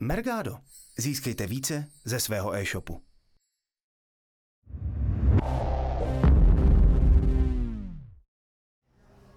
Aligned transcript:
Mergado. 0.00 0.58
Získejte 0.98 1.46
více 1.46 1.88
ze 2.04 2.20
svého 2.20 2.54
e-shopu. 2.54 3.02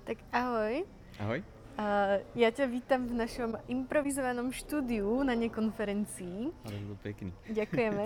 Tak 0.04 0.18
ahoj. 0.32 0.84
Ahoj. 1.20 1.40
Uh, 1.80 2.20
ja 2.36 2.52
ťa 2.52 2.68
vítam 2.68 3.08
v 3.08 3.24
našom 3.24 3.56
improvizovanom 3.72 4.52
štúdiu 4.52 5.24
na 5.24 5.32
nekonferencii. 5.32 6.52
Ale 6.68 6.74
to 6.76 6.80
bylo 6.92 6.96
pěkný. 6.96 7.34
Ďakujeme. 7.56 8.06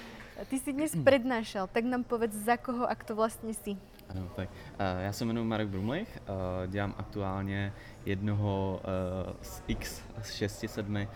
Ty 0.48 0.56
si 0.56 0.72
dnes 0.72 0.96
prednášal, 1.04 1.68
tak 1.68 1.84
nám 1.84 2.08
povedz, 2.08 2.32
za 2.32 2.56
koho 2.56 2.88
a 2.88 2.96
kto 2.96 3.12
vlastne 3.12 3.52
si. 3.52 3.76
Ano, 4.10 4.28
tak 4.36 4.48
uh, 4.48 5.02
já 5.02 5.12
se 5.12 5.24
jmenuji 5.24 5.44
Marek 5.44 5.68
Brumlich, 5.68 6.18
uh, 6.20 6.70
dělám 6.70 6.94
aktuálně 6.98 7.72
jednoho 8.06 8.80
uh, 9.26 9.32
z 9.42 9.62
X 9.68 10.02
z 10.22 10.42
6-7 10.42 11.02
uh, 11.02 11.08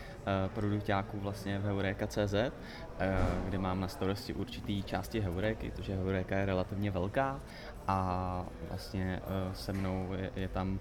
produktáků 0.55 1.21
vlastně 1.21 1.59
v 1.59 1.63
Heureka.cz, 1.63 2.35
kde 3.45 3.59
mám 3.59 3.81
na 3.81 3.89
starosti 3.89 4.35
určitý 4.35 4.83
části 4.83 5.21
Heureky, 5.21 5.71
protože 5.71 5.97
Heureka 5.97 6.37
je 6.37 6.47
relativně 6.47 6.91
velká 6.91 7.41
a 7.87 8.47
vlastně 8.69 9.21
se 9.53 9.73
mnou 9.73 10.09
je, 10.13 10.31
je 10.37 10.49
tam 10.49 10.81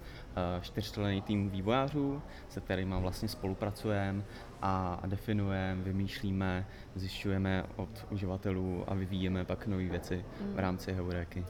čtyřčlenný 0.61 1.21
tým 1.21 1.49
vývojářů, 1.49 2.21
se 2.49 2.61
kterými 2.61 2.95
vlastně 2.99 3.27
spolupracujeme 3.27 4.23
a 4.61 5.01
definujeme, 5.05 5.83
vymýšlíme, 5.83 6.65
zjišťujeme 6.95 7.63
od 7.75 8.05
uživatelů 8.09 8.83
a 8.87 8.93
vyvíjeme 8.93 9.45
pak 9.45 9.67
nové 9.67 9.83
věci 9.83 10.25
v 10.55 10.59
rámci 10.59 10.93
Heureky. 10.93 11.45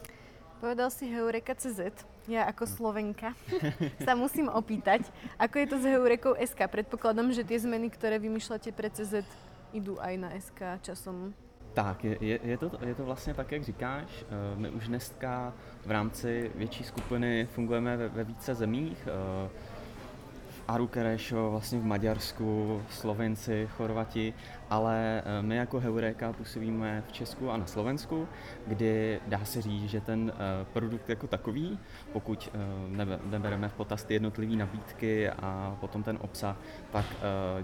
Povedal 0.64 0.88
si 0.88 1.04
Heureka.cz. 1.12 1.92
Ja 2.24 2.48
ako 2.48 2.64
Slovenka 2.64 3.36
sa 4.08 4.16
musím 4.16 4.48
opýtať, 4.48 5.04
ako 5.36 5.60
je 5.60 5.66
to 5.68 5.76
s 5.76 5.84
Heurekou 5.84 6.32
SK. 6.40 6.72
Predpokladám, 6.72 7.36
že 7.36 7.44
tie 7.44 7.60
zmeny, 7.60 7.92
ktoré 7.92 8.16
vymýšľate 8.16 8.72
pre 8.72 8.88
CZ, 8.88 9.28
idú 9.76 10.00
aj 10.00 10.14
na 10.16 10.32
SK 10.32 10.80
časom. 10.80 11.36
Tak, 11.76 12.08
je, 12.08 12.16
je, 12.16 12.36
je, 12.40 12.56
to, 12.56 12.72
je 12.80 12.94
to 12.96 13.04
vlastně 13.04 13.34
tak, 13.34 13.52
jak 13.52 13.62
říkáš. 13.62 14.08
Eh, 14.08 14.56
My 14.56 14.70
už 14.70 14.88
dneska 14.88 15.52
v 15.84 15.90
rámci 15.90 16.50
větší 16.54 16.84
skupiny 16.84 17.48
fungujeme 17.52 17.96
ve, 17.96 18.08
ve 18.08 18.24
více 18.24 18.54
zemích. 18.54 19.08
V 20.64 20.68
Aru 20.68 20.86
Kerešo, 20.86 21.50
vlastně 21.50 21.78
v 21.78 21.84
Maďarsku, 21.84 22.82
Slovenci, 22.90 23.68
Chorvati, 23.76 24.34
ale 24.70 25.22
eh, 25.24 25.42
my 25.42 25.56
jako 25.56 25.80
Heureka 25.80 26.32
působíme 26.32 27.02
v 27.08 27.12
Česku 27.12 27.50
a 27.50 27.56
na 27.56 27.66
Slovensku, 27.66 28.28
kdy 28.66 29.20
dá 29.26 29.44
se 29.44 29.62
říct, 29.62 29.90
že 29.90 30.00
ten 30.00 30.32
eh, 30.34 30.64
produkt 30.72 31.08
jako 31.08 31.26
takový, 31.26 31.78
pokud 32.12 32.50
eh, 32.54 32.58
nebe- 32.96 33.18
nebereme 33.24 33.68
v 33.68 33.74
potaz 33.74 34.04
ty 34.04 34.14
jednotlivé 34.14 34.56
nabídky 34.56 35.30
a 35.30 35.76
potom 35.80 36.02
ten 36.02 36.18
obsah, 36.20 36.56
tak 36.92 37.06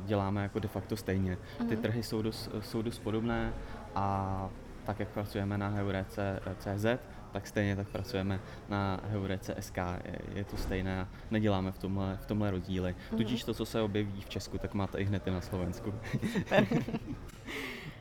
děláme 0.06 0.42
jako 0.42 0.58
de 0.58 0.68
facto 0.68 0.96
stejně. 0.96 1.38
Ty 1.68 1.76
trhy 1.76 2.02
jsou 2.02 2.22
dost, 2.22 2.50
jsou 2.60 2.82
dost 2.82 2.98
podobné 2.98 3.52
a 3.94 4.48
tak, 4.84 5.00
jak 5.00 5.08
pracujeme 5.08 5.58
na 5.58 5.68
Heurece.cz, 5.68 6.86
tak 7.32 7.46
stejně 7.46 7.76
tak 7.76 7.88
pracujeme 7.88 8.40
na 8.68 9.00
Heurece 9.10 9.54
SK. 9.60 9.76
Je, 9.76 10.18
je 10.34 10.44
to 10.44 10.56
stejné 10.56 11.00
a 11.00 11.08
neděláme 11.30 11.72
v 11.72 11.78
tomhle, 11.78 12.18
v 12.22 12.26
tomhle 12.26 12.50
rozdíly. 12.50 12.94
Tudíž 13.10 13.44
to, 13.44 13.54
co 13.54 13.66
se 13.66 13.82
objeví 13.82 14.20
v 14.20 14.28
Česku, 14.28 14.58
tak 14.58 14.74
máte 14.74 14.98
i 14.98 15.04
hned 15.04 15.26
i 15.26 15.30
na 15.30 15.40
Slovensku. 15.40 15.94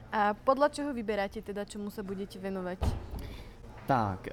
A 0.09 0.33
podľa 0.33 0.73
čoho 0.73 0.89
vyberáte 0.89 1.37
teda, 1.37 1.69
čomu 1.69 1.93
sa 1.93 2.01
budete 2.01 2.41
venovať? 2.41 2.81
Tak, 3.89 4.27
eh, 4.27 4.31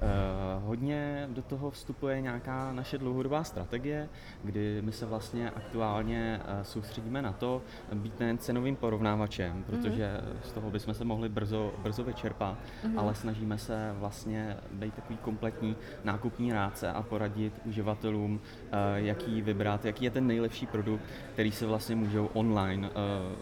hodně 0.65 1.27
do 1.31 1.41
toho 1.41 1.71
vstupuje 1.71 2.21
nějaká 2.21 2.71
naše 2.73 2.97
dlouhodobá 2.97 3.43
strategie, 3.43 4.09
kdy 4.43 4.81
my 4.81 4.91
se 4.91 5.05
vlastně 5.05 5.51
aktuálně 5.51 6.39
eh, 6.45 6.63
soustředíme 6.63 7.21
na 7.21 7.31
to 7.31 7.61
být 7.93 8.19
nejen 8.19 8.37
cenovým 8.37 8.75
porovnávačem, 8.75 9.63
protože 9.63 10.21
z 10.43 10.51
toho 10.51 10.69
bychom 10.69 10.93
se 10.93 11.05
mohli 11.05 11.29
brzo, 11.29 11.73
brzo 11.83 12.03
vyčerpat, 12.03 12.57
ale 12.97 13.15
snažíme 13.15 13.57
se 13.57 13.95
vlastně 13.99 14.57
být 14.71 14.93
takový 14.93 15.17
kompletní 15.17 15.75
nákupní 16.03 16.53
rádce 16.53 16.91
a 16.91 17.01
poradit 17.01 17.53
uživatelům, 17.65 18.39
eh, 18.39 18.69
jaký 18.95 19.41
vybrat, 19.41 19.85
jaký 19.85 20.05
je 20.05 20.11
ten 20.11 20.27
nejlepší 20.27 20.65
produkt, 20.65 21.03
který 21.33 21.51
se 21.51 21.65
vlastně 21.65 21.95
můžou 21.95 22.29
online, 22.33 22.89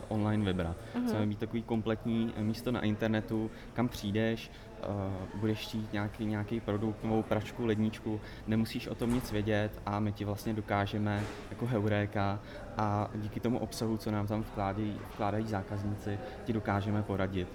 online 0.08 0.46
vybrat. 0.46 0.78
Chceme 1.06 1.26
být 1.26 1.40
takový 1.40 1.64
kompletní 1.64 2.34
místo 2.38 2.72
na 2.72 2.82
internetu, 2.82 3.52
kam 3.74 3.88
přijdeš, 3.88 4.52
uh, 4.88 5.40
budeš 5.40 5.60
chtít 5.60 5.94
nějaký, 5.94 6.26
nějaký 6.26 6.60
produkt, 6.60 7.04
novou 7.04 7.24
pračku, 7.24 7.66
ledničku, 7.66 8.22
nemusíš 8.48 8.88
o 8.88 8.96
tom 8.96 9.14
nic 9.14 9.32
vědět 9.32 9.82
a 9.86 10.00
my 10.00 10.12
ti 10.12 10.26
vlastně 10.26 10.54
dokážeme 10.54 11.24
jako 11.50 11.66
Heuréka 11.66 12.40
a 12.78 13.10
díky 13.16 13.40
tomu 13.40 13.60
obsahu, 13.60 13.98
co 13.98 14.12
nám 14.12 14.28
tam 14.28 14.42
vkládají, 14.42 15.00
vkládají 15.14 15.48
zákazníci, 15.48 16.20
ti 16.44 16.54
dokážeme 16.54 17.04
poradit. 17.04 17.48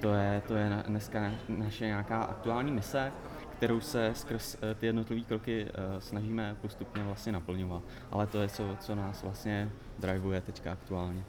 To 0.00 0.14
je, 0.14 0.42
to 0.48 0.54
je 0.56 0.82
dneska 0.86 1.20
na- 1.20 1.32
naše 1.48 1.86
nějaká 1.86 2.22
aktuální 2.22 2.72
mise, 2.72 3.12
kterou 3.56 3.80
se 3.80 4.10
skrz 4.14 4.56
eh, 4.62 4.74
ty 4.74 4.86
jednotlivé 4.86 5.22
kroky 5.22 5.66
eh, 5.68 6.00
snažíme 6.00 6.56
postupně 6.60 7.02
vlastně 7.02 7.32
naplňovat. 7.32 7.82
Ale 8.10 8.26
to 8.26 8.40
je, 8.42 8.48
co, 8.48 8.76
co 8.80 8.94
nás 8.94 9.22
vlastně 9.22 9.70
drivuje 9.98 10.40
teďka 10.40 10.72
aktuálně. 10.72 11.24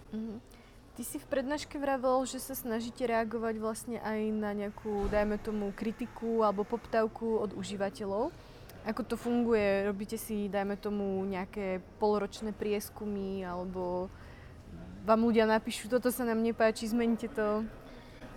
Ty 0.94 1.02
si 1.02 1.18
v 1.18 1.26
prednáške 1.26 1.82
vravel, 1.82 2.22
že 2.30 2.38
sa 2.38 2.54
snažíte 2.54 3.02
reagovať 3.10 3.58
vlastne 3.58 3.98
aj 3.98 4.20
na 4.30 4.54
nejakú, 4.54 5.10
dajme 5.10 5.42
tomu, 5.42 5.74
kritiku 5.74 6.46
alebo 6.46 6.62
poptávku 6.62 7.42
od 7.42 7.58
užívateľov. 7.58 8.30
Ako 8.86 9.02
to 9.02 9.18
funguje? 9.18 9.90
Robíte 9.90 10.22
si, 10.22 10.46
dajme 10.54 10.78
tomu, 10.78 11.26
nejaké 11.26 11.82
poloročné 11.98 12.54
prieskumy 12.54 13.42
alebo 13.42 14.06
vám 15.04 15.26
ľudia 15.26 15.50
napíšu, 15.50 15.90
toto 15.90 16.14
sa 16.14 16.30
nám 16.30 16.46
nepáči, 16.46 16.86
zmeňte 16.86 17.28
to. 17.34 17.66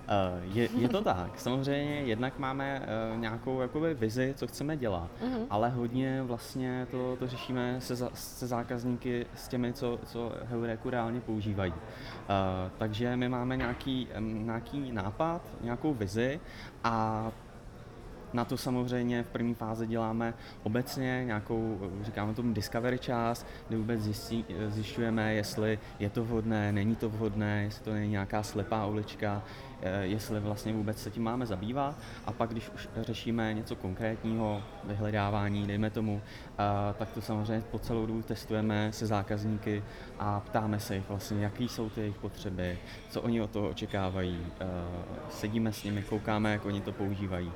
Eh, 0.08 0.40
Je, 0.54 0.68
je 0.78 0.88
to 0.88 1.02
tak. 1.04 1.38
Samozřejmě 1.40 1.94
jednak 2.00 2.38
máme 2.38 2.82
eh, 2.82 3.16
nějakou 3.16 3.60
jakoby 3.60 3.94
vizi, 3.94 4.34
co 4.36 4.46
chceme 4.46 4.76
dělat, 4.76 5.10
ale 5.50 5.68
hodně 5.70 6.22
vlastně 6.22 6.86
to, 6.90 7.16
to 7.16 7.26
řešíme 7.28 7.80
se, 7.80 7.94
za- 7.96 8.10
se 8.14 8.46
zákazníky, 8.46 9.26
s 9.34 9.48
těmi, 9.48 9.72
co, 9.72 9.98
co 10.06 10.32
Heuréku 10.44 10.90
reálně 10.90 11.20
používají. 11.20 11.74
Eh, 11.76 12.70
Takže 12.78 13.16
my 13.16 13.28
máme 13.28 13.56
nějaký, 13.56 14.08
nějaký 14.20 14.92
nápad, 14.92 15.42
nějakou 15.60 15.94
vizi 15.94 16.40
a 16.84 17.26
na 18.32 18.44
to 18.44 18.56
samozřejmě 18.56 19.22
v 19.22 19.28
první 19.28 19.54
fázi 19.54 19.86
děláme 19.86 20.34
obecně 20.62 21.22
nějakou, 21.24 21.90
říkáme 22.02 22.34
tomu 22.34 22.52
discovery 22.52 22.98
část, 22.98 23.46
kde 23.68 23.78
vůbec 23.78 24.00
zjistí, 24.00 24.44
zjišťujeme, 24.68 25.34
jestli 25.34 25.78
je 25.98 26.10
to 26.10 26.24
vhodné, 26.24 26.72
není 26.72 26.96
to 26.96 27.08
vhodné, 27.08 27.62
jestli 27.62 27.84
to 27.84 27.92
není 27.92 28.10
nějaká 28.10 28.42
slepá 28.42 28.86
ulička, 28.86 29.42
eh, 29.82 30.02
jestli 30.02 30.40
vlastně 30.40 30.72
vůbec 30.72 31.02
se 31.02 31.10
tím 31.10 31.22
máme 31.22 31.46
zabývat. 31.46 31.94
A 32.26 32.32
pak, 32.32 32.50
když 32.50 32.70
už 32.70 32.88
řešíme 32.96 33.54
něco 33.54 33.76
konkrétního, 33.76 34.62
vyhledávání, 34.84 35.66
dejme 35.66 35.90
tomu, 35.90 36.22
eh, 36.22 36.94
tak 36.98 37.10
to 37.10 37.20
samozřejmě 37.20 37.64
po 37.70 37.78
celou 37.78 38.06
dobu 38.06 38.22
testujeme 38.22 38.92
se 38.92 39.06
zákazníky 39.06 39.82
a 40.18 40.40
ptáme 40.40 40.80
se 40.80 40.94
jich 40.94 41.08
vlastně, 41.08 41.44
jaký 41.44 41.68
jsou 41.68 41.90
ty 41.90 42.00
jejich 42.00 42.18
potřeby, 42.18 42.78
co 43.08 43.22
oni 43.22 43.40
od 43.40 43.50
toho 43.50 43.68
očekávají. 43.68 44.46
Eh, 44.60 44.66
Sedíme 45.30 45.72
s 45.72 45.84
nimi, 45.84 46.02
koukáme, 46.02 46.52
jak 46.52 46.66
oni 46.66 46.80
to 46.80 46.92
používají. 46.92 47.52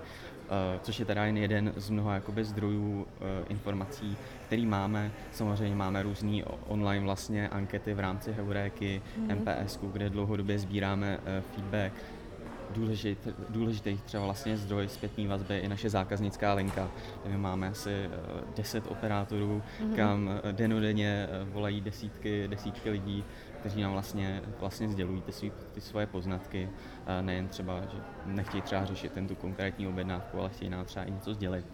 Eh, 0.51 0.81
což 0.83 0.99
je 0.99 1.05
teda 1.05 1.25
jen 1.25 1.37
jeden 1.37 1.73
z 1.77 1.91
mnoha 1.91 2.15
jakoby 2.15 2.45
zdrojů 2.45 3.07
eh, 3.07 3.45
informací, 3.49 4.17
který 4.47 4.67
máme. 4.67 5.11
Samozřejmě 5.33 5.77
máme 5.77 6.03
různé 6.03 6.43
online 6.67 7.05
vlastně 7.05 7.49
ankety 7.49 7.95
v 7.95 8.01
rámci 8.01 8.33
Heuréky, 8.33 9.03
MPS, 9.35 9.79
kde 9.93 10.11
dlouhodobě 10.11 10.59
sbíráme 10.59 11.19
eh, 11.25 11.43
feedback. 11.55 11.93
Důležit, 12.75 13.29
důležitý 13.49 13.99
třeba 14.05 14.25
vlastně 14.25 14.57
zdroj 14.57 14.89
zpětné 14.89 15.29
vazby 15.29 15.55
je 15.55 15.69
naše 15.69 15.91
zákaznická 15.91 16.55
linka, 16.55 16.91
kde 17.23 17.33
my 17.33 17.39
máme 17.39 17.69
asi 17.69 17.91
eh, 17.91 18.11
10 18.57 18.85
operátorů, 18.89 19.63
kam 19.97 20.31
eh, 20.31 20.53
denodenně 20.53 21.29
eh, 21.31 21.45
volají 21.45 21.81
desítky, 21.81 22.49
desítky 22.49 22.91
lidí, 22.91 23.25
kteří 23.61 23.83
nám 23.83 23.93
vlastně, 23.93 24.43
vlastně 24.61 24.89
sdělují 24.89 25.21
ty, 25.23 25.33
svý, 25.33 25.53
ty 25.75 25.81
svoje 25.81 26.07
poznatky, 26.07 26.69
eh, 27.07 27.23
nejen 27.23 27.49
třeba, 27.49 27.81
že 27.81 27.99
nechtějí 28.27 28.63
třeba 28.63 28.85
řešit 28.85 29.13
ten 29.13 29.29
tu 29.29 29.35
konkrétní 29.35 29.89
objednávku, 29.89 30.39
ale 30.41 30.49
chtějí 30.49 30.71
nám 30.71 30.85
třeba 30.85 31.05
i 31.05 31.11
něco 31.11 31.35
sdělit. 31.35 31.65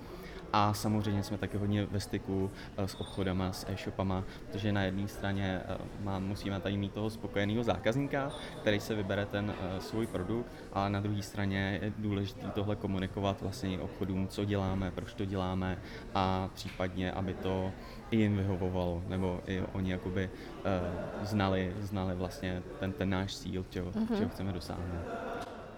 A 0.52 0.75
samozřejmě 0.75 1.22
jsme 1.22 1.38
taky 1.38 1.56
hodně 1.56 1.87
ve 1.87 2.00
styku 2.00 2.50
eh, 2.76 2.88
s 2.88 3.00
obchodama, 3.00 3.52
s 3.52 3.66
e-shopama, 3.69 4.25
protože 4.46 4.72
na 4.72 4.82
jedné 4.82 5.08
straně 5.08 5.60
eh, 5.69 5.78
mám, 6.00 6.25
musíme 6.25 6.60
tady 6.60 6.76
mít 6.76 6.93
toho 6.93 7.10
spokojeného 7.10 7.62
zákazníka, 7.62 8.32
který 8.60 8.81
se 8.81 8.94
vybere 8.94 9.26
ten 9.26 9.54
eh, 9.58 9.81
svůj 9.81 10.06
produkt, 10.06 10.46
a 10.72 10.88
na 10.88 11.00
druhé 11.00 11.22
straně 11.22 11.78
je 11.82 11.93
důležité 11.98 12.46
tohle 12.54 12.76
komunikovat 12.76 13.43
vlastně 13.43 13.81
obchodům, 13.81 14.28
co 14.28 14.44
děláme, 14.44 14.90
proč 14.90 15.14
to 15.14 15.25
děláme 15.25 15.78
a 16.14 16.48
případně, 16.54 17.12
aby 17.12 17.34
to 17.34 17.72
i 18.10 18.16
jim 18.16 18.37
vyhovovalo, 18.37 19.02
nebo 19.08 19.40
i 19.46 19.62
oni 19.72 19.90
jakoby 19.90 20.31
uh, 20.31 21.26
znali, 21.26 21.75
znali 21.81 22.14
vlastně 22.14 22.62
ten, 22.81 22.93
ten 22.93 23.10
náš 23.10 23.37
cíl, 23.37 23.66
čeho, 23.70 23.93
čeho 24.16 24.28
chceme 24.28 24.52
dosáhnout. 24.52 25.04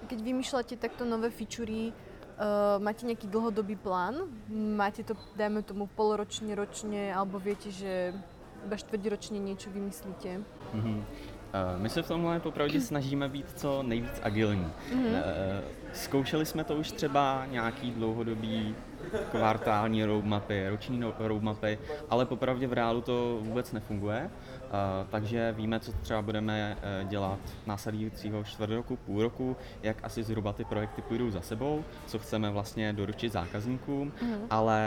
Keď 0.09 0.25
vymýšľate 0.25 0.81
takto 0.81 1.05
nové 1.05 1.29
featurey, 1.29 1.93
uh, 2.39 2.79
máte 2.79 3.03
nejaký 3.05 3.27
dlhodobý 3.27 3.77
plán? 3.77 4.31
Máte 4.49 5.03
to, 5.03 5.19
dajme 5.35 5.67
tomu, 5.67 5.91
poloročne, 5.93 6.55
ročne, 6.55 7.11
alebo 7.11 7.43
viete, 7.43 7.75
že 7.75 8.15
iba 8.65 8.77
štvrťročne 8.79 9.43
niečo 9.43 9.69
vymyslíte? 9.75 10.41
Mhm. 10.73 11.05
My 11.79 11.89
se 11.89 12.03
v 12.03 12.09
tomhle 12.09 12.41
popravdě 12.41 12.81
snažíme 12.81 13.29
být 13.29 13.47
co 13.57 13.83
nejvíc 13.83 14.21
agilní. 14.23 14.69
Mm-hmm. 14.93 15.23
Zkoušeli 15.93 16.47
jsme 16.47 16.65
to 16.65 16.77
už 16.77 16.93
třeba 16.93 17.47
nějaký 17.47 17.91
dlouhodobý 17.91 18.75
kvartální 19.31 20.05
roadmapy, 20.05 20.69
roční 20.69 21.01
roadmapy, 21.19 21.79
ale 22.11 22.27
popravdě 22.27 22.67
v 22.67 22.73
reálu 22.73 23.01
to 23.01 23.39
vůbec 23.41 23.73
nefunguje. 23.73 24.31
Takže 25.11 25.55
víme, 25.57 25.81
co 25.81 25.93
třeba 25.93 26.23
budeme 26.23 26.77
e, 26.83 27.05
dělat 27.05 27.39
následujícího 27.67 28.45
čtvrt 28.45 28.71
roku, 28.71 28.97
půl 28.97 29.23
roku, 29.23 29.57
jak 29.83 30.05
asi 30.05 30.23
zhruba 30.23 30.53
ty 30.53 30.65
projekty 30.65 31.03
půjdou 31.03 31.31
za 31.31 31.41
sebou, 31.41 31.85
co 32.07 32.19
chceme 32.19 32.51
vlastně 32.51 32.93
doručit 32.93 33.33
zákazníkům, 33.33 34.13
mm. 34.23 34.35
ale 34.51 34.81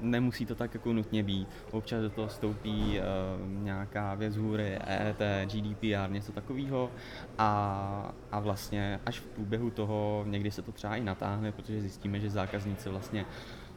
nemusí 0.00 0.46
to 0.46 0.54
tak 0.54 0.74
jako 0.74 0.92
nutně 0.92 1.22
být. 1.22 1.48
Občas 1.70 2.02
do 2.02 2.10
toho 2.10 2.28
stoupí 2.28 3.00
uh, 3.00 3.62
nějaká 3.62 4.14
věc 4.14 4.36
hůry, 4.36 4.78
EET, 4.86 5.50
GDPR, 5.52 6.10
něco 6.10 6.32
takového 6.32 6.90
a, 7.38 8.12
a 8.32 8.40
vlastně 8.40 9.00
až 9.06 9.20
v 9.20 9.26
průběhu 9.26 9.70
toho 9.70 10.24
někdy 10.26 10.50
se 10.50 10.62
to 10.62 10.72
třeba 10.72 10.96
i 10.96 11.00
natáhne, 11.00 11.52
protože 11.52 11.80
zjistíme, 11.80 12.20
že 12.20 12.30
zákazníci 12.30 12.88
vlastně 12.88 13.26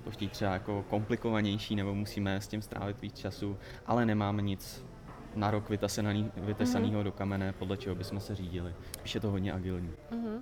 to 0.04 0.12
chtějí 0.12 0.30
třeba 0.30 0.54
jako 0.54 0.86
komplikovanější 0.90 1.76
nebo 1.76 1.96
musíme 1.96 2.42
s 2.42 2.48
tím 2.48 2.62
strávit 2.62 3.02
víc 3.02 3.18
času, 3.18 3.58
ale 3.86 4.06
nemáme 4.06 4.42
nic 4.42 4.86
na 5.36 5.52
rok 5.52 5.70
vytesaný, 5.70 6.32
vytesanýho 6.38 7.00
mm-hmm. 7.00 7.04
do 7.04 7.12
kamene, 7.12 7.54
podle 7.54 7.78
čeho 7.78 7.96
bychom 7.96 8.20
se 8.20 8.36
řídili. 8.36 8.74
Píše 9.04 9.20
to 9.20 9.32
hodně 9.32 9.54
agilní. 9.54 9.92
Mm-hmm. 10.12 10.40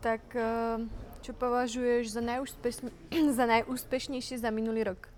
Tak 0.00 0.36
uh 0.36 1.06
čo 1.26 1.32
považuješ 1.34 2.12
za, 2.12 2.20
za 3.34 3.46
nejúspěšnější 3.46 4.38
za 4.38 4.50
minulý 4.50 4.84
rok? 4.84 5.08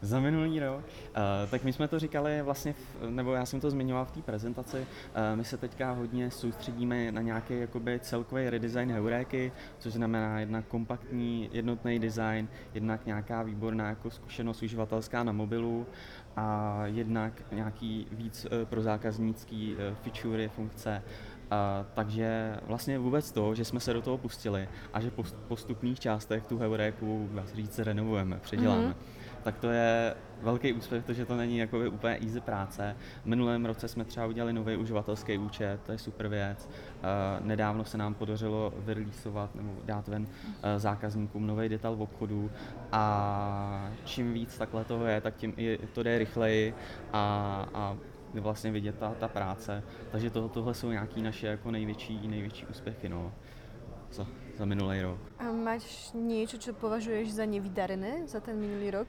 Za 0.00 0.20
minulý 0.20 0.60
rok? 0.60 0.84
Uh, 0.84 1.50
tak 1.50 1.64
my 1.64 1.72
jsme 1.72 1.88
to 1.88 1.98
říkali 1.98 2.42
vlastně, 2.42 2.72
v, 2.72 3.10
nebo 3.10 3.32
já 3.32 3.46
jsem 3.46 3.60
to 3.60 3.70
zmiňoval 3.70 4.04
v 4.04 4.10
té 4.10 4.22
prezentaci, 4.22 4.78
uh, 4.78 4.86
my 5.34 5.44
se 5.44 5.56
teďka 5.56 5.92
hodně 5.92 6.30
soustředíme 6.30 7.12
na 7.12 7.22
nějaký 7.22 7.60
jakoby 7.60 8.00
celkový 8.00 8.50
redesign 8.50 8.92
Heuréky, 8.92 9.52
což 9.78 9.92
znamená 9.92 10.40
jednak 10.40 10.64
kompaktní, 10.64 11.50
jednotný 11.52 11.98
design, 11.98 12.48
jednak 12.74 13.06
nějaká 13.06 13.42
výborná 13.42 13.88
jako 13.88 14.10
zkušenost 14.10 14.62
uživatelská 14.62 15.22
na 15.24 15.32
mobilu 15.32 15.86
a 16.36 16.80
jednak 16.84 17.32
nějaký 17.52 18.06
víc 18.12 18.44
uh, 18.44 18.64
pro 18.64 18.82
zákaznický 18.82 19.74
uh, 19.74 19.94
featurey, 19.94 20.48
funkce 20.48 21.02
a, 21.50 21.84
takže 21.94 22.56
vlastně 22.66 22.98
vůbec 22.98 23.32
to, 23.32 23.54
že 23.54 23.64
jsme 23.64 23.80
se 23.80 23.92
do 23.92 24.02
toho 24.02 24.18
pustili 24.18 24.68
a 24.92 25.00
že 25.00 25.10
po 25.10 25.24
postupných 25.48 26.00
částech 26.00 26.46
tu 26.46 26.58
heuréku, 26.58 27.28
dá 27.32 27.46
se 27.46 27.56
říct, 27.56 27.78
renovujeme, 27.78 28.38
předěláme, 28.42 28.88
mm-hmm. 28.88 29.19
Tak 29.42 29.58
to 29.58 29.70
je 29.70 30.14
velký 30.42 30.72
úspěch, 30.72 31.04
protože 31.04 31.26
to 31.26 31.36
není 31.36 31.58
jako 31.58 31.78
úplně 31.78 32.18
easy 32.22 32.40
práce. 32.40 32.96
V 33.22 33.26
minulém 33.26 33.66
roce 33.66 33.88
jsme 33.88 34.04
třeba 34.04 34.26
udělali 34.26 34.52
nový 34.52 34.76
uživatelský 34.76 35.38
účet, 35.38 35.80
to 35.86 35.92
je 35.92 35.98
super 35.98 36.28
věc. 36.28 36.68
Uh, 36.68 37.46
nedávno 37.46 37.84
se 37.84 37.98
nám 37.98 38.14
podařilo 38.14 38.72
vyreleasovat 38.76 39.54
nebo 39.54 39.72
dát 39.84 40.08
ven 40.08 40.22
uh, 40.22 40.28
zákazníkům 40.76 41.46
nový 41.46 41.68
detail 41.68 41.96
v 41.96 42.02
obchodu 42.02 42.50
a 42.92 43.90
čím 44.04 44.32
víc 44.32 44.58
takhle 44.58 44.84
toho 44.84 45.06
je, 45.06 45.20
tak 45.20 45.36
tím 45.36 45.54
i 45.56 45.78
to 45.94 46.02
jde 46.02 46.18
rychleji 46.18 46.74
a, 47.12 47.68
a 47.74 47.96
vlastně 48.34 48.70
vidět 48.70 48.98
ta, 48.98 49.14
ta 49.20 49.28
práce. 49.28 49.82
Takže 50.10 50.30
to, 50.30 50.48
tohle 50.48 50.74
jsou 50.74 50.90
nějaký 50.90 51.22
naše 51.22 51.46
jako 51.46 51.70
největší, 51.70 52.28
největší 52.28 52.66
úspěchy 52.66 53.08
no, 53.08 53.32
za, 54.12 54.26
za 54.56 54.64
minulý 54.64 55.02
rok. 55.02 55.18
A 55.38 55.44
máš 55.52 56.12
něco, 56.14 56.58
co 56.58 56.72
považuješ 56.72 57.32
za 57.32 57.44
nevydarené 57.44 58.26
za 58.26 58.40
ten 58.40 58.58
minulý 58.58 58.90
rok? 58.90 59.08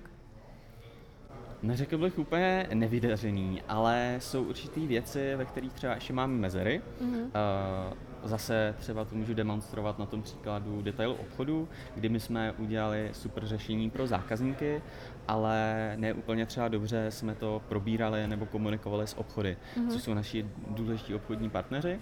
Neřekl 1.64 1.98
bych 1.98 2.20
úplně 2.20 2.68
nevydařený, 2.74 3.62
ale 3.68 4.16
jsou 4.20 4.44
určitý 4.44 4.88
věci, 4.88 5.36
ve 5.36 5.46
kterých 5.46 5.74
třeba 5.74 5.94
ještě 5.94 6.14
máme 6.14 6.34
mezery. 6.34 6.82
Mm-hmm. 7.02 7.22
Uh, 7.22 7.94
Zase 8.24 8.76
třeba 8.80 9.06
to 9.06 9.16
můžu 9.16 9.34
demonstrovat 9.34 10.00
na 10.00 10.06
tom 10.06 10.22
příkladu 10.22 10.82
detail 10.82 11.16
obchodu, 11.20 11.70
kdy 11.96 12.10
my 12.10 12.20
jsme 12.20 12.52
udělali 12.52 13.10
super 13.14 13.46
řešení 13.46 13.90
pro 13.90 14.08
zákazníky, 14.08 14.82
ale 15.28 15.94
ne 15.98 16.14
úplně 16.14 16.46
třeba 16.46 16.68
dobře 16.68 17.12
jsme 17.12 17.36
to 17.36 17.62
probírali 17.70 18.28
nebo 18.28 18.46
komunikovali 18.46 19.08
s 19.08 19.18
obchody, 19.18 19.58
mm-hmm. 19.78 19.90
což 19.90 20.04
jsou 20.04 20.14
naši 20.14 20.46
důležití 20.68 21.16
obchodní 21.16 21.50
partneři. 21.50 22.00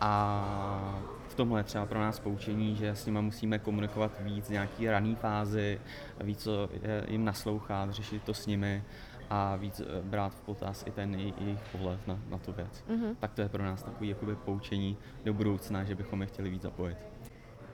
A 0.00 1.02
tomhle 1.36 1.60
je 1.60 1.64
třeba 1.64 1.86
pro 1.86 2.00
nás 2.00 2.20
poučení, 2.20 2.76
že 2.76 2.90
s 2.90 3.06
nimi 3.06 3.22
musíme 3.22 3.58
komunikovat 3.58 4.12
víc 4.20 4.48
nějaký 4.48 4.88
raný 4.88 5.14
fázi, 5.14 5.80
víc 6.20 6.48
jim 7.08 7.24
naslouchat, 7.24 7.90
řešit 7.90 8.22
to 8.22 8.34
s 8.34 8.46
nimi 8.46 8.82
a 9.30 9.56
víc 9.56 9.80
eh, 9.80 10.02
brát 10.02 10.34
v 10.34 10.40
potaz 10.40 10.84
i 10.86 10.90
ten 10.90 11.14
jejich 11.14 11.60
pohled 11.72 12.06
na, 12.06 12.18
na 12.28 12.38
tu 12.38 12.52
věc. 12.52 12.84
Mm-hmm. 12.88 13.16
Tak 13.20 13.32
to 13.32 13.40
je 13.40 13.48
pro 13.48 13.62
nás 13.62 13.82
takový 13.82 14.08
jakoby 14.08 14.36
poučení 14.36 14.96
do 15.24 15.34
budoucna, 15.34 15.84
že 15.84 15.94
bychom 15.94 16.20
je 16.20 16.26
chtěli 16.26 16.50
víc 16.50 16.62
zapojit. 16.62 16.96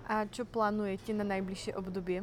A 0.06 0.26
co 0.30 0.44
plánujete 0.44 1.12
na 1.12 1.24
nejbližší 1.24 1.74
období? 1.74 2.22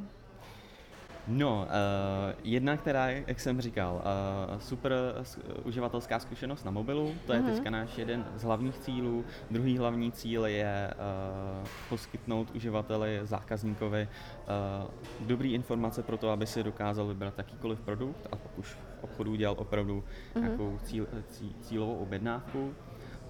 No, 1.32 1.62
uh, 1.62 2.40
jedna, 2.44 2.78
která, 2.78 3.10
jak 3.10 3.40
jsem 3.40 3.62
říkal, 3.62 3.96
uh, 3.96 4.60
super 4.60 4.94
uh, 4.94 5.68
uživatelská 5.68 6.20
zkušenost 6.20 6.66
na 6.66 6.72
mobilu, 6.72 7.14
to 7.26 7.34
je 7.34 7.40
uh-huh. 7.40 7.54
teďka 7.54 7.70
náš 7.70 7.98
jeden 7.98 8.26
z 8.36 8.44
hlavních 8.44 8.78
cílů. 8.78 9.26
Druhý 9.52 9.78
hlavní 9.78 10.12
cíl 10.12 10.46
je 10.46 10.94
uh, 10.94 11.68
poskytnout 11.90 12.56
uživateli, 12.56 13.20
zákazníkovi 13.24 14.08
uh, 14.08 15.28
dobrý 15.28 15.54
informace 15.54 16.04
pro 16.04 16.18
to, 16.18 16.30
aby 16.30 16.48
si 16.48 16.64
dokázal 16.64 17.08
vybrat 17.08 17.38
jakýkoliv 17.38 17.80
produkt 17.80 18.28
a 18.32 18.36
pokud 18.36 18.60
už 18.60 18.68
v 18.68 19.04
obchodu 19.04 19.32
udělal 19.32 19.56
opravdu 19.60 20.04
uh-huh. 20.36 20.42
nějakou 20.42 20.80
cíl, 20.84 21.08
cí, 21.28 21.56
cílovou 21.62 21.96
objednávku. 21.96 22.74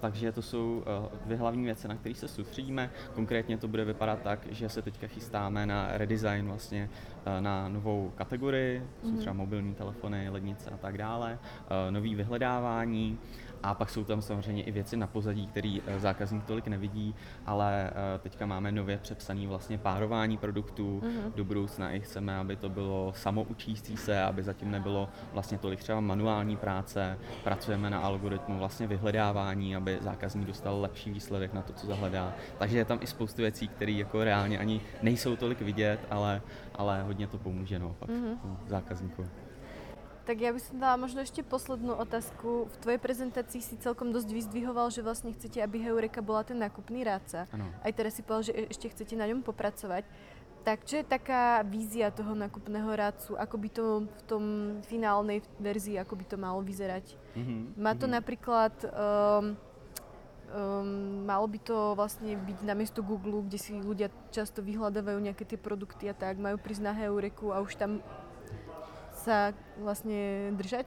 Takže 0.00 0.32
to 0.32 0.42
jsou 0.42 0.84
dvě 1.24 1.36
hlavní 1.36 1.64
věci, 1.64 1.88
na 1.88 1.94
které 1.94 2.14
se 2.14 2.28
soustředíme. 2.28 2.90
Konkrétně 3.14 3.58
to 3.58 3.68
bude 3.68 3.84
vypadat 3.84 4.22
tak, 4.22 4.46
že 4.50 4.68
se 4.68 4.82
teďka 4.82 5.06
chystáme 5.06 5.66
na 5.66 5.88
redesign 5.90 6.46
vlastně 6.46 6.90
na 7.40 7.68
novou 7.68 8.12
kategorii, 8.16 8.86
jsou 9.02 9.16
třeba 9.16 9.32
mobilní 9.32 9.74
telefony, 9.74 10.28
lednice 10.28 10.70
a 10.70 10.76
tak 10.76 10.98
dále, 10.98 11.38
uh, 11.42 11.92
nový 11.92 12.14
vyhledávání 12.14 13.18
a 13.62 13.74
pak 13.74 13.90
jsou 13.90 14.04
tam 14.04 14.22
samozřejmě 14.22 14.62
i 14.62 14.70
věci 14.70 14.96
na 14.96 15.06
pozadí, 15.06 15.46
které 15.46 15.78
eh, 15.86 16.00
zákazník 16.00 16.44
tolik 16.44 16.66
nevidí, 16.66 17.14
ale 17.46 17.90
eh, 17.90 18.18
teďka 18.18 18.46
máme 18.46 18.72
nově 18.72 18.98
přepsané 18.98 19.46
vlastně 19.46 19.78
párování 19.78 20.36
produktů. 20.36 21.02
Mm-hmm. 21.04 21.32
Do 21.34 21.44
budoucna 21.44 21.90
i 21.90 22.00
chceme, 22.00 22.38
aby 22.38 22.56
to 22.56 22.68
bylo 22.68 23.12
samoučící 23.16 23.96
se, 23.96 24.22
aby 24.22 24.42
zatím 24.42 24.70
nebylo 24.70 25.08
vlastně 25.32 25.58
tolik 25.58 25.80
třeba 25.80 26.00
manuální 26.00 26.56
práce. 26.56 27.18
Pracujeme 27.44 27.90
na 27.90 27.98
algoritmu 27.98 28.58
vlastně 28.58 28.86
vyhledávání, 28.86 29.76
aby 29.76 29.98
zákazník 30.00 30.46
dostal 30.46 30.80
lepší 30.80 31.10
výsledek 31.10 31.52
na 31.52 31.62
to, 31.62 31.72
co 31.72 31.86
zahledá. 31.86 32.34
Takže 32.58 32.78
je 32.78 32.84
tam 32.84 32.98
i 33.02 33.06
spoustu 33.06 33.42
věcí, 33.42 33.68
které 33.68 33.92
jako 33.92 34.24
reálně 34.24 34.58
ani 34.58 34.80
nejsou 35.02 35.36
tolik 35.36 35.60
vidět, 35.60 36.00
ale, 36.10 36.42
ale 36.74 37.04
hodně 37.10 37.26
to 37.26 37.38
pomůže 37.38 37.78
no, 37.78 37.96
pak 37.98 38.08
mm-hmm. 38.08 38.56
zákazníkovi. 38.66 39.28
Tak 40.20 40.36
ja 40.38 40.54
by 40.54 40.60
som 40.62 40.78
dala 40.78 40.94
možno 40.94 41.26
ešte 41.26 41.42
poslednú 41.42 41.96
otázku. 41.98 42.70
V 42.70 42.76
tvojej 42.86 43.00
prezentácii 43.02 43.58
si 43.58 43.74
celkom 43.82 44.14
dosť 44.14 44.30
vyzdvihoval, 44.30 44.92
že 44.94 45.02
vlastne 45.02 45.34
chcete, 45.34 45.58
aby 45.58 45.82
Heureka 45.82 46.22
bola 46.22 46.46
ten 46.46 46.54
nákupný 46.54 47.02
rádca. 47.02 47.50
Ano. 47.50 47.66
Aj 47.82 47.90
teraz 47.90 48.14
si 48.14 48.22
povedal, 48.22 48.52
že 48.52 48.70
ešte 48.70 48.94
chcete 48.94 49.18
na 49.18 49.26
ňom 49.26 49.42
popracovať. 49.42 50.06
Tak 50.62 50.86
čo 50.86 51.02
je 51.02 51.08
taká 51.08 51.66
vízia 51.66 52.14
toho 52.14 52.36
nákupného 52.38 52.90
rádcu? 52.94 53.32
Ako 53.42 53.56
by 53.58 53.68
to 53.74 53.84
v 54.06 54.22
tom 54.28 54.44
finálnej 54.86 55.42
verzii, 55.58 55.98
ako 55.98 56.14
by 56.14 56.24
to 56.28 56.36
malo 56.38 56.62
vyzerať? 56.62 57.16
Mm-hmm. 57.34 57.60
Má 57.80 57.92
to 57.98 58.06
mm-hmm. 58.06 58.14
napríklad... 58.22 58.74
Um, 58.86 59.58
um, 60.50 61.26
malo 61.26 61.46
by 61.48 61.58
to 61.58 61.94
vlastne 61.94 62.36
byť 62.36 62.62
na 62.62 62.74
miesto 62.74 63.02
Google, 63.02 63.42
kde 63.42 63.58
si 63.58 63.72
ľudia 63.78 64.10
často 64.30 64.62
vyhľadávajú 64.62 65.18
nejaké 65.22 65.44
tie 65.46 65.58
produkty 65.58 66.10
a 66.10 66.14
tak, 66.14 66.38
majú 66.38 66.58
prísť 66.58 66.82
na 66.82 66.92
Heureku 66.92 67.54
a 67.54 67.60
už 67.60 67.74
tam 67.74 68.02
se 69.12 69.54
vlastně 69.78 70.50
držet? 70.52 70.86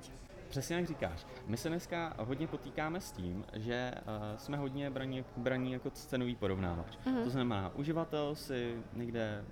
Přesně 0.50 0.76
jak 0.76 0.88
říkáš. 0.88 1.26
My 1.48 1.58
se 1.58 1.70
dneska 1.70 2.14
hodně 2.20 2.48
potýkáme 2.48 3.02
s 3.02 3.12
tím, 3.12 3.46
že 3.54 3.92
uh, 3.96 4.38
jsme 4.38 4.58
hodně 4.58 4.90
braní, 4.90 5.26
braní 5.38 5.72
jako 5.72 5.90
cenový 5.90 6.36
porovnávač. 6.36 6.98
Mm-hmm. 7.06 7.24
To 7.24 7.30
znamená, 7.30 7.72
uživatel 7.76 8.36
si 8.36 8.78
někde 8.94 9.46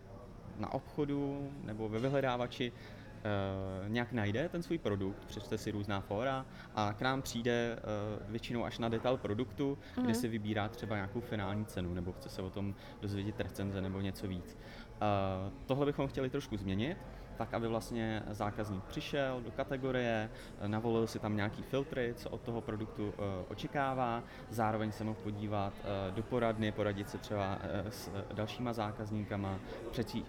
na 0.57 0.73
obchodu 0.73 1.51
nebo 1.63 1.89
ve 1.89 1.99
vyhledávači 1.99 2.71
uh, 2.71 3.00
nějak 3.87 4.11
najde 4.11 4.49
ten 4.49 4.63
svůj 4.63 4.77
produkt, 4.77 5.25
přečte 5.25 5.57
si 5.57 5.71
různá 5.71 6.01
fóra 6.01 6.45
a 6.75 6.93
k 6.93 7.01
nám 7.01 7.21
přijde 7.21 7.77
uh, 7.77 8.31
většinou 8.31 8.63
až 8.65 8.79
na 8.79 8.89
detail 8.89 9.17
produktu, 9.17 9.77
mm-hmm. 9.95 10.03
kde 10.03 10.13
si 10.13 10.27
vybírá 10.27 10.69
třeba 10.69 10.95
nějakou 10.95 11.19
finální 11.19 11.65
cenu 11.65 11.93
nebo 11.93 12.11
chce 12.11 12.29
se 12.29 12.41
o 12.41 12.49
tom 12.49 12.75
dozvědět 13.01 13.39
recenze 13.39 13.81
nebo 13.81 14.01
něco 14.01 14.27
víc. 14.27 14.57
Uh, 15.01 15.53
tohle 15.65 15.85
bychom 15.85 16.07
chtěli 16.07 16.29
trošku 16.29 16.57
změnit 16.57 16.97
tak 17.37 17.53
aby 17.53 17.67
vlastně 17.67 18.23
zákazník 18.29 18.83
přišel 18.83 19.41
do 19.41 19.51
kategorie, 19.51 20.29
navolil 20.67 21.07
si 21.07 21.19
tam 21.19 21.35
nějaký 21.35 21.63
filtry, 21.63 22.13
co 22.17 22.29
od 22.29 22.41
toho 22.41 22.61
produktu 22.61 23.13
eh, 23.13 23.21
očekává, 23.49 24.23
zároveň 24.49 24.91
se 24.91 25.03
mohl 25.03 25.19
podívat 25.23 25.73
eh, 25.79 26.11
do 26.11 26.23
poradny, 26.23 26.71
poradit 26.71 27.09
se 27.09 27.17
třeba 27.17 27.57
eh, 27.61 27.91
s 27.91 28.11
dalšíma 28.33 28.73
zákazníkama, 28.73 29.59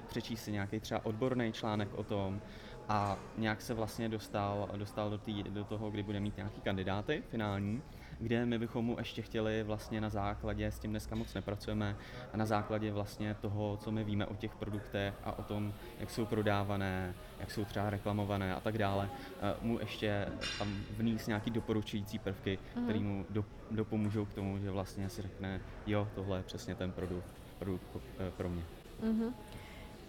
přečíst 0.09 0.43
si 0.45 0.53
nějaký 0.53 0.81
třeba 0.81 1.07
odborný 1.07 1.53
článek 1.53 1.89
o 1.95 2.03
tom, 2.03 2.41
a 2.89 3.19
nějak 3.39 3.63
se 3.63 3.75
vlastně 3.75 4.09
dostal, 4.09 4.69
dostal 4.77 5.11
do, 5.11 5.19
tý, 5.19 5.43
do 5.43 5.65
toho, 5.65 5.91
kdy 5.91 6.03
bude 6.03 6.21
mít 6.21 6.37
nějaký 6.37 6.61
kandidáty 6.61 7.23
finální, 7.31 7.83
kde 8.23 8.47
my 8.47 8.59
bychom 8.59 8.85
mu 8.85 8.99
ještě 8.99 9.23
chtěli 9.23 9.63
vlastně 9.63 10.01
na 10.01 10.09
základě, 10.09 10.67
s 10.67 10.79
tím 10.79 10.91
dneska 10.91 11.15
moc 11.15 11.35
nepracujeme, 11.35 11.97
a 12.33 12.37
na 12.37 12.47
základě 12.47 12.93
vlastně 12.93 13.35
toho, 13.35 13.77
co 13.77 13.91
my 13.91 14.05
víme 14.05 14.27
o 14.27 14.35
těch 14.35 14.55
produktech 14.55 15.15
a 15.25 15.39
o 15.39 15.43
tom, 15.43 15.73
jak 16.01 16.11
jsou 16.11 16.27
prodávané, 16.27 17.15
jak 17.41 17.51
jsou 17.51 17.65
třeba 17.65 17.91
reklamované 17.91 18.55
a 18.55 18.61
tak 18.61 18.79
dále, 18.79 19.11
eh, 19.43 19.55
mu 19.63 19.79
ještě 19.79 20.29
tam 20.59 20.69
vníst 20.97 21.29
nějaký 21.29 21.51
doporučující 21.51 22.19
prvky, 22.19 22.59
mm-hmm. 22.59 22.85
které 22.85 22.99
mu 22.99 23.27
do, 23.31 23.45
dopomůžou 23.71 24.25
k 24.25 24.33
tomu, 24.33 24.59
že 24.59 24.71
vlastně 24.71 25.09
si 25.09 25.23
řekne, 25.23 25.61
jo, 25.87 26.09
tohle 26.15 26.39
je 26.39 26.43
přesně 26.43 26.75
ten 26.75 26.93
produkt, 26.93 27.35
produkt 27.59 27.87
eh, 27.97 28.31
pro 28.37 28.49
mě. 28.49 28.63
Mm-hmm. 29.05 29.33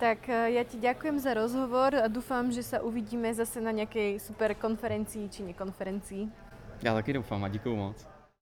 Tak 0.03 0.29
eh, 0.29 0.59
ja 0.59 0.63
ti 0.67 0.83
ďakujem 0.83 1.15
za 1.15 1.31
rozhovor 1.31 1.95
a 1.95 2.11
dúfam, 2.11 2.51
že 2.51 2.59
sa 2.59 2.81
uvidíme 2.81 3.29
zase 3.31 3.61
na 3.61 3.71
nejakej 3.71 4.19
super 4.19 4.51
konferencii 4.57 5.29
či 5.29 5.47
nekonferencii. 5.47 6.42
Já 6.83 6.93
taky 6.93 7.13
doufám 7.13 7.43
a 7.43 7.47
děkuji 7.47 7.75
moc. 7.75 8.12